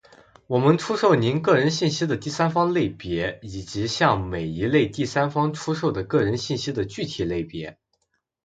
[0.47, 7.77] 我们出售您个人信息的第三方类别，以及向每一类第三方出售的个人信息的具体类别。